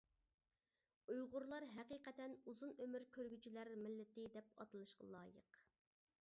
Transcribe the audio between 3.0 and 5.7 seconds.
كۆرگۈچىلەر مىللىتى دەپ ئاتىلىشقا لايىق.